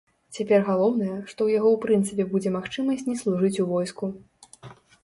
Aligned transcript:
Цяпер 0.37 0.63
галоўнае, 0.69 1.17
што 1.17 1.35
ў 1.43 1.49
яго 1.59 1.69
ў 1.75 1.77
прынцыпе 1.83 2.27
будзе 2.35 2.55
магчымасць 2.59 3.07
не 3.13 3.21
служыць 3.25 3.57
у 3.67 3.71
войску. 3.77 4.13